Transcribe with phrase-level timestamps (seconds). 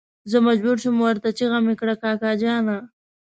[0.31, 2.77] زه مجبور شوم ورته چيغه مې کړه کاکا جانه.